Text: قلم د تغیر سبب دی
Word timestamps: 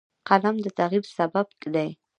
قلم 0.27 0.55
د 0.63 0.67
تغیر 0.79 1.03
سبب 1.17 1.47
دی 1.73 1.89